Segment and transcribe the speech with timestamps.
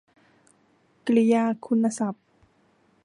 [1.05, 2.25] กริยาคุณศัพท์